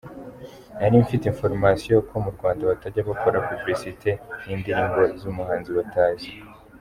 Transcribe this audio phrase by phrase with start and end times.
[0.79, 6.29] Nari mfite information ko mu Rwanda batajya bakora publicites y’indirimbo z’umuhanzi batazi.